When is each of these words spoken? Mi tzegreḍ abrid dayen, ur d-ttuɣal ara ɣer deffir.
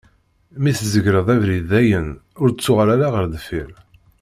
Mi 0.61 0.71
tzegreḍ 0.77 1.27
abrid 1.35 1.65
dayen, 1.69 2.07
ur 2.41 2.47
d-ttuɣal 2.49 2.89
ara 2.95 3.07
ɣer 3.13 3.25
deffir. 3.33 3.71